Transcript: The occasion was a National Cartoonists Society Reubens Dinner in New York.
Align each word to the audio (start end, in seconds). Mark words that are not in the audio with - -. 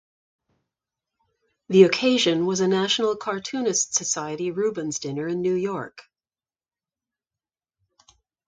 The 1.69 1.83
occasion 1.83 2.47
was 2.47 2.59
a 2.59 2.67
National 2.67 3.15
Cartoonists 3.15 3.95
Society 3.95 4.49
Reubens 4.49 4.97
Dinner 4.97 5.27
in 5.27 5.43
New 5.43 5.53
York. 5.53 6.01